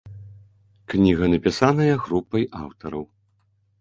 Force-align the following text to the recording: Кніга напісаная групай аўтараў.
Кніга 0.93 1.29
напісаная 1.33 1.93
групай 2.07 2.43
аўтараў. 2.65 3.05